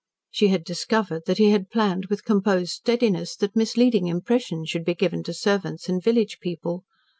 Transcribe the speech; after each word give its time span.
She 0.31 0.47
had 0.47 0.63
discovered 0.63 1.27
that 1.27 1.37
he 1.37 1.51
had 1.51 1.69
planned 1.69 2.07
with 2.07 2.25
composed 2.25 2.71
steadiness 2.71 3.35
that 3.35 3.55
misleading 3.55 4.07
impressions 4.07 4.67
should 4.67 4.83
be 4.83 4.95
given 4.95 5.21
to 5.25 5.33
servants 5.35 5.87
and 5.87 6.01
village 6.01 6.39
people. 6.39 6.81